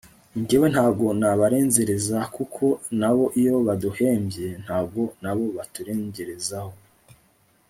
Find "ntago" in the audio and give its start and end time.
0.73-1.07, 4.63-5.03